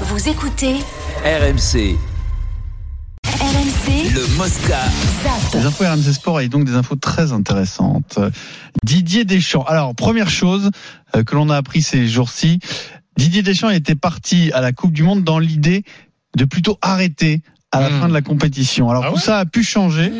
[0.00, 0.74] Vous écoutez
[1.24, 1.96] RMC,
[3.24, 4.80] RMC le Mosca.
[5.22, 5.54] Zap.
[5.54, 8.18] Les infos RMC Sport et donc des infos très intéressantes.
[8.82, 9.64] Didier Deschamps.
[9.64, 10.70] Alors, première chose
[11.14, 12.58] euh, que l'on a appris ces jours-ci,
[13.16, 15.84] Didier Deschamps était parti à la Coupe du Monde dans l'idée
[16.36, 18.00] de plutôt arrêter à la Hmm.
[18.00, 18.90] fin de la compétition.
[18.90, 20.12] Alors, Ah tout ouais ça a pu changer.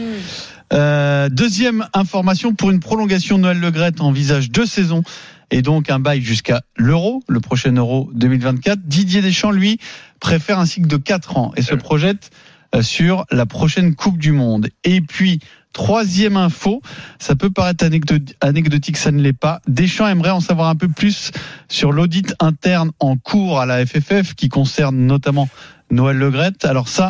[0.72, 5.02] Euh, deuxième information, pour une prolongation, Noël Legrette envisage deux saisons
[5.50, 8.80] et donc un bail jusqu'à l'Euro, le prochain Euro 2024.
[8.84, 9.78] Didier Deschamps, lui,
[10.20, 12.30] préfère un cycle de quatre ans et se projette
[12.74, 14.68] euh, sur la prochaine Coupe du Monde.
[14.84, 15.40] Et puis,
[15.72, 16.82] troisième info,
[17.18, 19.60] ça peut paraître anecdo- anecdotique, ça ne l'est pas.
[19.68, 21.30] Deschamps aimerait en savoir un peu plus
[21.68, 25.48] sur l'audit interne en cours à la FFF qui concerne notamment
[25.90, 26.64] Noël Legrette.
[26.64, 27.08] Alors ça,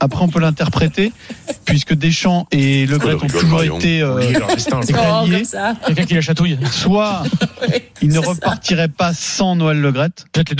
[0.00, 1.12] après on peut l'interpréter
[1.64, 3.78] puisque Deschamps et Legrette ont rigole, toujours Marion.
[3.78, 4.14] été euh,
[5.74, 5.86] Oh.
[5.86, 6.58] Quelqu'un qui la chatouille.
[6.70, 7.24] Soit
[8.02, 10.56] il ne repartirait pas sans Noël Legrette, Peut-être les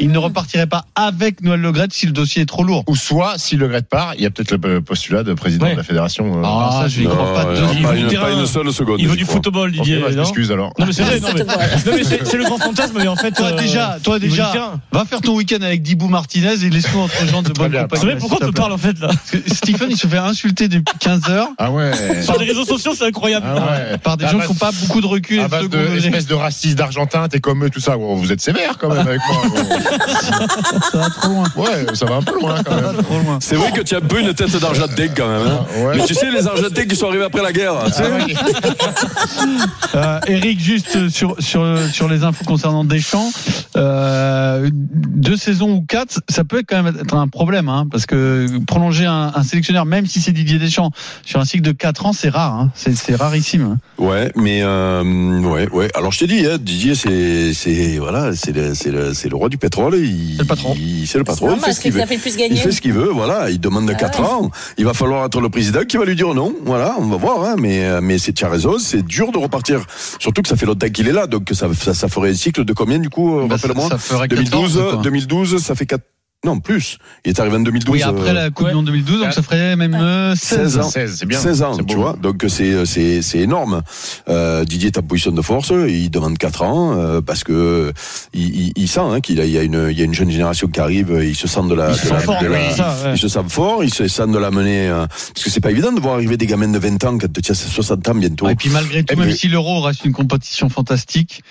[0.00, 2.84] il ne repartirait pas avec Noël Legrette si le dossier est trop lourd.
[2.86, 5.72] Ou soit, si le Grette part, il y a peut-être le postulat de président Ouais.
[5.72, 6.26] de la fédération.
[6.36, 6.38] euh.
[6.38, 7.44] Alors ça, je n'y crois pas.
[7.46, 7.82] Deux secondes.
[7.82, 8.96] pas, Il une, veut pas une un- seule seconde.
[9.00, 9.98] Il veut du football, Didier.
[9.98, 10.72] bah, je m'excuse alors.
[10.78, 11.52] Non mais c'est vrai, non mais, non,
[11.96, 13.32] mais c'est c'est le grand fantasme, mais en fait.
[13.32, 14.52] Toi euh, déjà, toi il déjà,
[14.92, 17.88] va faire ton week-end avec Dibou Martinez et laisse-nous entre gens de bonne compagnie.
[17.94, 20.18] C'est vrai, pourquoi on te parle en fait là Parce que Stephen, il se fait
[20.18, 22.22] insulter depuis 15 heures Ah ouais.
[22.22, 23.46] Sur les réseaux sociaux, c'est incroyable.
[23.48, 27.40] Ah par des gens qui n'ont pas beaucoup de recul espèce de raciste d'Argentin, t'es
[27.40, 27.96] comme eux, tout ça.
[27.96, 29.42] Vous êtes sévère quand même avec moi.
[30.92, 31.44] Ça va trop loin.
[31.56, 32.96] Ouais, ça va un peu loin quand même.
[33.40, 35.46] C'est vrai que tu as un peu une tête d'Argentin quand même.
[35.46, 35.66] hein.
[35.78, 35.96] Ouais.
[35.96, 37.74] Mais tu sais, les Argentins qui sont arrivés après la guerre.
[37.86, 38.02] tu sais.
[38.06, 38.34] Ah ouais.
[39.94, 43.30] Euh, Eric, juste sur, sur, sur les infos concernant Deschamps,
[43.76, 48.46] euh, deux saisons ou quatre, ça peut quand même être un problème, hein, parce que
[48.66, 50.90] prolonger un, un sélectionneur, même si c'est Didier Deschamps,
[51.24, 53.62] sur un cycle de quatre ans, c'est rare, hein, c'est c'est rarissime.
[53.62, 53.78] hein.
[53.98, 55.90] Ouais, mais euh, ouais, ouais.
[55.94, 59.36] Alors je t'ai dit, hein, Didier, c'est, c'est voilà, c'est le, c'est le, c'est le
[59.36, 59.96] roi du pétrole.
[59.96, 60.74] Il, C'est le patron.
[60.76, 61.48] il- c'est le patron.
[61.48, 62.04] Non, il fait ce qu'il veut.
[62.06, 62.14] fait
[62.50, 63.50] Il fait ce qu'il veut, voilà.
[63.50, 64.26] Il demande Ah 4 ouais.
[64.26, 64.50] ans.
[64.78, 66.52] Il va falloir être le président qui va lui dire non.
[66.64, 67.44] Voilà, on va voir.
[67.44, 69.80] Hein, mais mais c'est raison, c'est dur de repartir.
[70.18, 72.64] Surtout que ça fait longtemps qu'il est là, donc ça, ça, ça ferait un cycle
[72.64, 73.88] de combien du coup Bah, Rappelle-moi.
[73.90, 75.02] ça ferait 2012, 14, quoi.
[75.02, 76.02] 2012, ça fait 4
[76.44, 76.98] Non, plus.
[77.24, 77.92] Il est arrivé en 2012.
[77.92, 78.70] Oui, après euh, la Coupe ouais.
[78.72, 80.80] du Monde 2012, donc ça ferait même euh, 16 16 ans.
[80.82, 80.90] ans.
[80.90, 81.38] 16, c'est bien.
[81.40, 82.16] 16 ans, tu vois.
[82.22, 83.82] Donc c'est c'est c'est énorme.
[84.28, 85.72] Euh, Didier est en position de force.
[85.88, 87.92] Il demande 4 ans euh, parce que
[88.32, 90.14] il, il, il sent hein, qu'il a il y a une il y a une
[90.14, 91.18] jeune génération qui arrive.
[91.24, 92.96] Il se sent de la Il se de sent la- fort, de la- oui, ça,
[93.04, 93.12] ouais.
[93.14, 93.82] il se sent fort.
[93.82, 96.36] Il se sent de la mener euh, parce que c'est pas évident de voir arriver
[96.36, 98.48] des gamins de 20 ans quand tu as 60 ans bientôt.
[98.48, 101.42] Et puis malgré tout, Et même si l'Euro reste une compétition fantastique,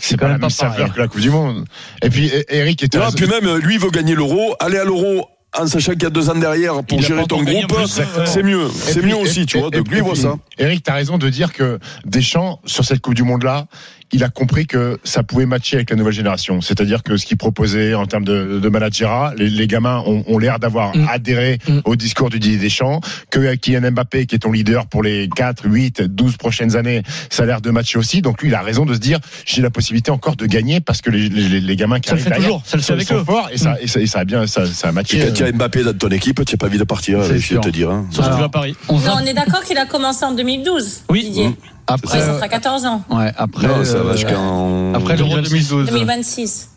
[0.00, 1.64] C'est quand pas la même saveur que la Coupe du Monde.
[2.02, 2.98] Et puis, E- Eric était.
[2.98, 4.54] Non, puis même lui il veut gagner l'euro.
[4.60, 5.28] Aller à l'euro
[5.58, 7.74] en sachant qu'il y a deux ans derrière pour Il gérer ton groupe,
[8.26, 8.68] c'est mieux.
[8.68, 9.68] C'est mieux aussi, et- tu vois.
[9.72, 10.34] et- voit puis, ça.
[10.58, 13.66] Eric, t'as raison de dire que Deschamps, sur cette Coupe du Monde-là,
[14.12, 16.60] il a compris que ça pouvait matcher avec la nouvelle génération.
[16.60, 20.36] C'est-à-dire que ce qu'il proposait en termes de, de managerat, les, les gamins ont, ont
[20.38, 21.06] l'air d'avoir Mm.
[21.08, 21.78] adhéré Mm.
[21.84, 23.00] au discours du Didier Deschamps,
[23.30, 27.44] que Kylian Mbappé, qui est ton leader pour les 4, 8, 12 prochaines années, ça
[27.44, 28.20] a l'air de matcher aussi.
[28.20, 31.02] Donc lui, il a raison de se dire, j'ai la possibilité encore de gagner parce
[31.02, 32.86] que les, les, les gamins qui Ça le arrivent fait derrière toujours, ça le fait
[32.88, 33.24] sont- avec sont eux.
[33.24, 35.18] forts et ça, et ça, et ça a bien, ça, ça a matché.
[35.40, 37.60] Quand tu as Mbappé dans ton équipe, tu n'as pas envie de partir, je vais
[37.60, 37.90] te dire.
[37.90, 38.06] hein.
[38.10, 38.74] Surtout Alors, à Paris.
[38.88, 41.02] on Non, zappe on est d'accord qu'il a commencé en 2012.
[41.08, 41.22] Oui.
[41.24, 41.48] Didier.
[41.48, 41.54] Mmh.
[41.86, 43.02] après, Ouais, ça fera 14 ans.
[43.10, 44.94] ouais, après, Non, ça va euh, jusqu'en.
[44.94, 45.86] après l'Euro 2012.
[45.90, 46.68] 2026.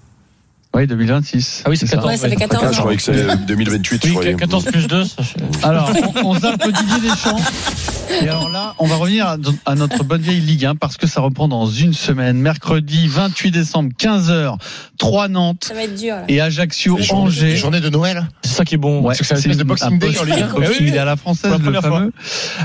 [0.76, 1.62] Oui, 2026.
[1.66, 1.98] Ah oui, c'est ça.
[1.98, 2.10] 14.
[2.12, 2.40] Ouais, ça fait ouais.
[2.40, 2.80] 14 Ah, je ans.
[2.82, 4.36] croyais que c'est 2028, je Oui, croyais.
[4.36, 5.40] 14 plus 2, ça fait.
[5.62, 5.92] Alors,
[6.24, 7.38] on, on zappe Didier Deschamps.
[8.22, 11.22] Et alors là, on va revenir à, notre bonne vieille Ligue 1 parce que ça
[11.22, 12.38] reprend dans une semaine.
[12.38, 14.56] Mercredi 28 décembre, 15h,
[14.98, 16.16] 3 Nantes Ça va être dur.
[16.16, 16.24] Là.
[16.28, 17.48] et Ajaccio Les journées- Angers.
[17.48, 18.28] les journées de Noël.
[18.44, 19.00] C'est ça qui est bon.
[19.00, 20.46] Ouais, Parce que c'est une espèce de Boxing un Day post- en Ligue un.
[20.48, 20.92] un Boxing Oui, oui.
[20.92, 22.12] Day à la française, la le fameux.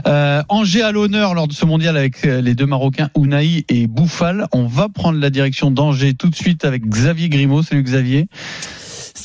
[0.07, 3.87] Euh, Angers à l'honneur lors de ce mondial avec euh, les deux Marocains Ounaï et
[3.87, 4.47] Bouffal.
[4.53, 7.63] On va prendre la direction d'Angers tout de suite avec Xavier Grimaud.
[7.63, 8.29] Salut Xavier.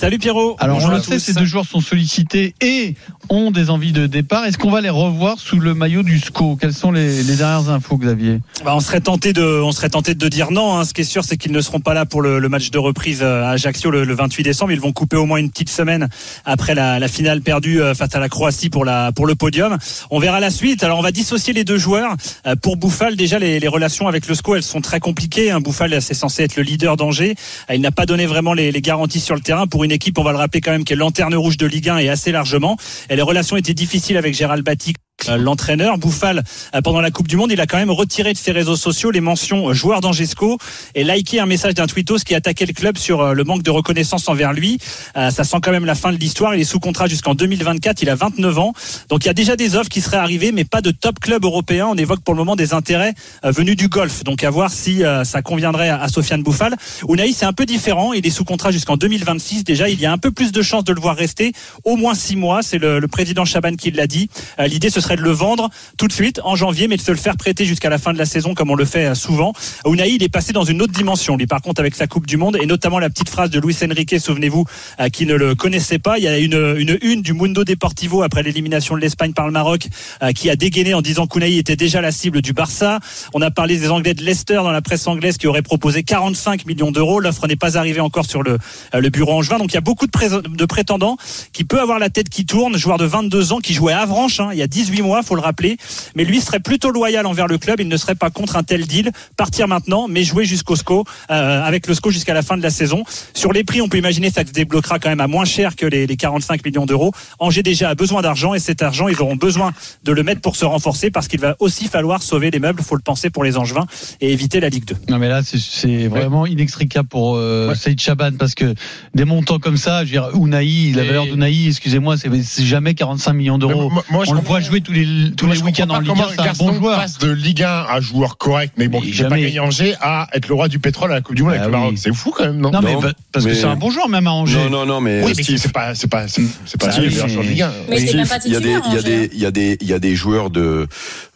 [0.04, 0.58] Salut Pierrot.
[0.60, 1.20] Alors Bonjour on le sait, tous.
[1.20, 2.96] ces deux joueurs sont sollicités et
[3.30, 4.44] ont des envies de départ.
[4.46, 6.58] Est-ce qu'on va les revoir sous le maillot du SCO?
[6.60, 8.42] Quelles sont les, les dernières infos, Xavier?
[8.66, 10.78] Bah, on serait tenté de, on serait tenté de dire non.
[10.78, 10.84] hein.
[10.84, 12.78] Ce qui est sûr, c'est qu'ils ne seront pas là pour le, le match de
[12.80, 14.74] reprise euh, à Ajaccio le, le 28 décembre.
[14.74, 16.10] Ils vont couper au moins une petite semaine
[16.44, 19.78] après la, la finale perdue euh, face à la Croatie pour la pour le podium.
[20.12, 20.84] On verra la suite.
[20.84, 22.18] Alors on va dissocier les deux joueurs.
[22.46, 25.50] Euh, Pour Bouffal, déjà les, les relations avec le SCO, elles sont très compliquées.
[25.50, 25.62] hein.
[25.62, 27.36] Bouffal, c'est censé être le leader d'Angers.
[27.74, 30.18] Il n'a pas donné vraiment les, les garanties sur le terrain pour une équipe.
[30.18, 32.32] On va le rappeler quand même qui est lanterne rouge de Ligue 1 et assez
[32.32, 32.78] largement.
[33.10, 34.98] Et les relations étaient difficiles avec Gérald Batic
[35.30, 35.98] l'entraîneur.
[35.98, 36.44] Bouffal,
[36.76, 39.12] euh, pendant la Coupe du Monde, il a quand même retiré de ses réseaux sociaux
[39.12, 40.58] les mentions euh, joueur d'Angesco
[40.96, 43.72] et liké un message d'un tweetos qui attaquait le club sur euh, le manque de
[43.72, 44.80] reconnaissance envers lui.
[45.18, 46.56] Euh, Ça sent quand même la fin de l'histoire.
[46.56, 48.02] Il est sous contrat jusqu'en 2024.
[48.02, 48.74] Il a 29 ans.
[49.10, 51.44] Donc il y a déjà des offres qui seraient arrivées, mais pas de top club
[51.46, 51.88] européen.
[51.90, 53.14] On évoque pour le moment des intérêts
[53.46, 54.24] euh, venus du golf.
[54.24, 56.76] Donc à voir si euh, ça conviendrait à Sofiane Bouffal.
[57.08, 58.14] Unai, c'est un peu différent.
[58.14, 59.64] Il est sous contrat jusqu'en 2026.
[59.64, 61.54] Déjà, il y a un peu plus de chances de le voir rester
[61.84, 62.62] au moins six mois.
[62.64, 64.30] C'est le, le président Chaban qui l'a dit.
[64.60, 67.12] Euh, L'idée, ce serait de le vendre tout de suite en janvier, mais de se
[67.12, 69.54] le faire prêter jusqu'à la fin de la saison, comme on le fait euh, souvent.
[69.86, 71.38] Unai, il est passé dans une autre dimension.
[71.38, 73.78] Lui, par contre, avec sa Coupe du Monde et notamment la petite phrase de Luis
[73.84, 74.66] Enrique, souvenez-vous,
[75.00, 76.18] euh, qui ne le connaissait pas.
[76.18, 79.52] Il y a une, une une du Mundo Deportivo après l'élimination de l'Espagne par le
[79.52, 79.88] Maroc,
[80.22, 83.00] euh, qui a dégainé en disant qu'Unai était déjà la cible du Barça.
[83.34, 86.66] On a parlé des Anglais de Leicester dans la presse anglaise qui auraient proposé 45
[86.66, 87.20] millions d'euros.
[87.20, 88.58] L'offre n'est pas arrivée encore sur le,
[88.94, 89.58] le bureau angevin.
[89.58, 91.18] Donc il y a beaucoup de, de prétendants
[91.52, 92.78] qui peut avoir la tête qui tourne.
[92.78, 95.36] Joueur de 22 ans qui jouait à Avranches hein, il y a 18 mois, faut
[95.36, 95.78] le rappeler.
[96.16, 97.80] Mais lui serait plutôt loyal envers le club.
[97.80, 99.12] Il ne serait pas contre un tel deal.
[99.38, 102.70] Partir maintenant, mais jouer jusqu'au SCO, euh, avec le SCO jusqu'à la fin de la
[102.72, 103.04] saison.
[103.34, 105.76] Sur les prix, on peut imaginer que ça se débloquera quand même à moins cher
[105.76, 107.12] que les, les 45 millions d'euros.
[107.40, 109.74] Angers déjà a besoin d'argent et cet argent, ils auront besoin
[110.04, 112.82] de le mettre pour se renforcer parce qu'il va aussi falloir sauver les meubles.
[112.82, 113.86] Faut le penser pour les Angevins
[114.22, 114.96] et éviter la Ligue 2.
[115.10, 117.76] Non mais là c'est- vraiment inextricable pour euh, Ouais.
[117.76, 118.74] Saïd Chaban parce que
[119.14, 123.34] des montants comme ça, je veux dire Unai, la valeur d'Unai, excusez-moi, c'est jamais 45
[123.34, 123.92] millions d'euros.
[124.12, 126.28] On le comprends- voit jouer tous les tous Moi, les week-ends en Ligue 1, comment
[126.30, 127.00] c'est un bon joueur.
[127.00, 130.28] passe de Ligue 1 à joueur correct, mais bon, qui fait pas gagner Angers, à
[130.34, 131.82] être le roi du pétrole à la Coupe du Monde Ah avec le oui.
[131.82, 131.98] Maroc.
[131.98, 132.72] C'est fou quand même, non?
[132.72, 132.96] Non, mais
[133.32, 134.58] parce que c'est un bon joueur même à Angers.
[134.58, 137.06] Non, non, non, mais Oui, mais Steve, c'est pas, c'est pas, c'est c'est pas Steve,
[137.06, 137.72] le meilleur joueur de Ligue 1.
[137.90, 139.94] Mais il y a des, il y a des, il y a des, il y
[139.94, 140.88] a des joueurs de,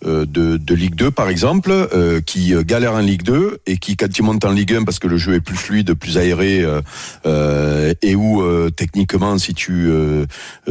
[0.06, 3.78] euh, de, de Ligue 2, par exemple, euh, qui euh, galèrent en Ligue 2 et
[3.78, 6.18] qui, quand ils montent en Ligue 1 parce que le jeu est plus fluide, plus
[6.18, 6.64] aéré,
[8.02, 9.90] et où euh, techniquement, si tu,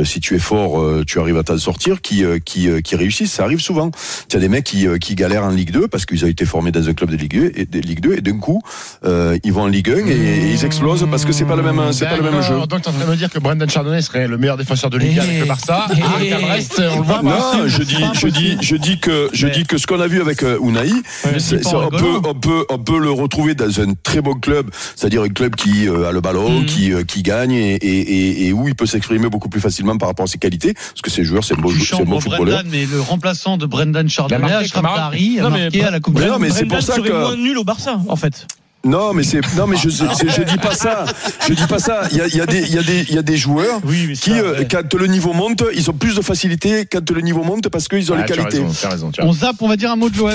[0.04, 2.96] si tu es fort, euh, tu arrives à t'en sortir, qui, euh, qui, euh, qui
[2.96, 3.32] réussissent.
[3.32, 3.90] Ça arrive souvent.
[4.28, 6.44] Tu as des mecs qui, euh, qui galèrent en Ligue 2 parce qu'ils ont été
[6.44, 8.60] formés dans un club de Ligue 2 et, de Ligue 2 et d'un coup,
[9.04, 11.92] euh, ils vont en Ligue 1 et, ils explosent parce que c'est pas le même,
[11.92, 12.54] c'est pas le même jeu.
[12.56, 14.90] Donc, tu es en train de me dire que Brendan Chardonnay serait le meilleur défenseur
[14.90, 15.86] de Ligue 1 avec le Barça.
[16.20, 17.56] Et- Et le reste, on le voit pas.
[17.56, 20.06] Non, je dis, je dis, je dis que, je Mais- dis que ce qu'on a
[20.06, 23.54] vu avec euh, Unai, c'est- c'est c'est- on peut, on peut, on peut le retrouver
[23.54, 26.66] dans un très bon club, c'est-à-dire un club qui euh, a le ballon, Mhm.
[26.66, 29.96] qui, euh, qui gagne et, et, et, et où il peut s'exprimer beaucoup plus facilement
[29.96, 32.20] par rapport à ses qualités, parce que ces joueurs, c'est un bon, c'est un bon
[32.20, 32.62] footballeur.
[32.68, 34.82] Mais le remplaçant de Brendan Chardonnay, marqué Ashraf.
[34.82, 36.40] Dari, a marqué à la Coupe du non, Monde.
[36.42, 38.46] mais c'est pour ça que- nul au Barça, en fait.
[38.86, 41.04] Non, mais c'est, non, mais je, je dis pas ça.
[41.46, 42.02] Je dis pas ça.
[42.12, 43.36] Il y a, il y a des, il y a des, il y a des
[43.36, 44.68] joueurs Oui, qui, euh, ouais.
[44.70, 48.10] quand le niveau monte, ils ont plus de facilité quand le niveau monte parce qu'ils
[48.12, 48.62] ont Ah, les as qualités.
[48.62, 50.30] raison, raison, On zappe, on va dire un mot de l'OM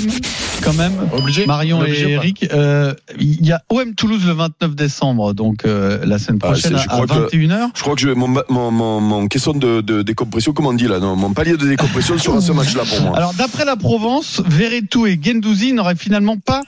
[0.63, 0.93] quand même.
[1.13, 5.99] Obligé Marion et Eric, euh, il y a OM Toulouse le 29 décembre, donc euh,
[6.05, 7.69] la semaine Ah, prochaine à crois que- 21h.
[7.73, 10.87] Je crois que je, mon, mon, mon, mon question de, de décompression, comment on dit
[10.87, 13.17] là non, Mon palier de décompression sera ce match-là pour moi.
[13.17, 16.61] Alors d'après la Provence, Verretou et Gendouzi n'auraient finalement pas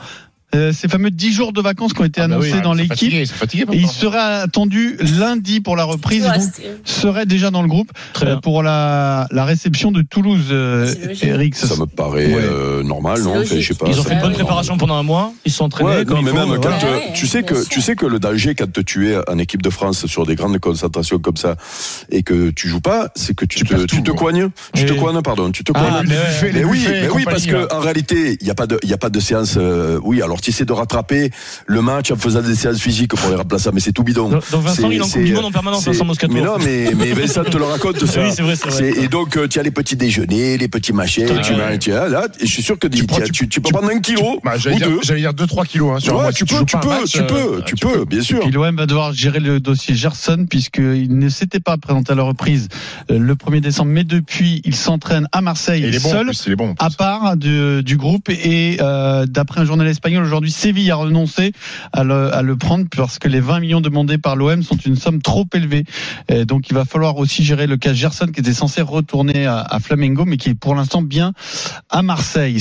[0.56, 2.74] euh, ces fameux 10 jours de vacances qui ont été Ah bah oui, annoncés dans
[2.74, 3.14] l'équipe.
[3.14, 3.26] Et
[3.74, 6.50] il serait attendu lundi pour la reprise, Ouais, donc
[6.86, 7.92] serait déjà dans le groupe
[8.24, 10.48] euh, pour la, la réception de Toulouse.
[10.52, 10.94] euh.
[11.22, 12.42] Eric, Ça me paraît Ouais.
[12.42, 13.32] euh, normal, non?
[13.32, 13.78] Enfin, Je sais logique.
[13.78, 13.86] pas.
[13.90, 15.34] Ils ont fait une bonne préparation pendant un mois.
[15.46, 15.90] Ils sont entraînés.
[15.90, 16.98] Ouais, comme non, il mais faut, même quand voilà.
[16.98, 19.62] Ouais, tu sais bien que tu sais que le danger quand tu es en équipe
[19.62, 21.56] de France sur des grandes concentrations comme ça
[22.10, 24.32] et que tu joues pas, c'est que tu, Tu te, tu tout, te quoi.
[24.32, 26.08] coignes, tu te coignes, pardon, tu te Ah, coignes.
[26.08, 28.94] mais les Mais oui, parce que en réalité, il n'y a pas de, il y
[28.94, 29.58] a pas de séance.
[30.04, 31.32] oui, alors tu essaies de rattraper
[31.66, 34.30] le match en faisant des séances physiques pour les remplacer, mais c'est tout bidon.
[34.30, 36.34] Donc Vincent, il est en Coupe du Monde en permanence, Vincent Moscato.
[36.34, 38.24] Mais non, mais, mais Vincent te le raconte ça.
[38.24, 38.94] Oui, c'est vrai, c'est vrai.
[39.04, 41.58] Et donc, euh, tu as les petits déjeuners, les petits machins, tu, ouais.
[41.58, 43.70] vas- tu as là, et je suis sûr que tu, prends- tu, tu- tu peux
[43.72, 45.00] prendre un kilo Bah, J'allais ou dire, deux.
[45.04, 45.92] j'allais dire 2-3 kilos.
[45.96, 46.34] Hein, sur un Ouais, mois.
[46.34, 48.40] tu peux, joues tu peux, match, tu euh, peux, ah, tu peux, bien sûr.
[48.42, 52.24] Puis l'OM va devoir gérer le dossier Gerson puisqu'il ne s'était pas présenté à la
[52.24, 52.68] reprise
[53.12, 56.10] euh, le 1er décembre, mais depuis il s'entraîne à Marseille Et il est bon.
[56.10, 56.26] en seul.
[56.28, 56.70] plus, il est bon.
[56.72, 56.86] en plus.
[56.86, 61.54] À part de- du groupe et euh, d'après un journal espagnol aujourd'hui, Séville a renoncé
[61.92, 65.46] à le, prendre parce que les 20 millions demandés par l'OM sont une somme trop
[65.54, 65.86] élevée.
[66.48, 69.80] Donc il va falloir aussi gérer le cas Gerson qui était censé retourner à, à
[69.80, 71.34] Flamengo mais qui est pour l'instant bien
[71.90, 72.60] à Marseille.